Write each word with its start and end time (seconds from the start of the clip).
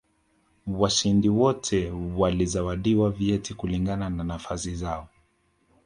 washindi 0.67 1.29
wote 1.29 1.91
walizawadiwa 2.17 3.11
vyeti 3.11 3.53
kulingana 3.53 4.09
na 4.09 4.23
nafasi 4.23 4.75
zao 4.75 5.07